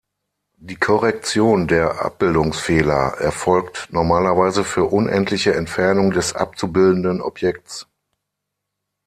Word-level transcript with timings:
Die 0.57 0.77
Korrektion 0.77 1.67
der 1.67 2.03
Abbildungsfehler 2.03 3.17
erfolgt 3.19 3.89
normalerweise 3.91 4.63
für 4.63 4.85
unendliche 4.85 5.53
Entfernung 5.53 6.09
des 6.09 6.33
abzubildenden 6.33 7.21
Objekts. 7.21 7.85